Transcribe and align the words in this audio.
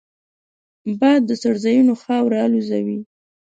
باد 0.99 1.21
د 1.27 1.31
څړځایونو 1.41 1.93
خاوره 2.01 2.37
الوزوي 2.45 2.99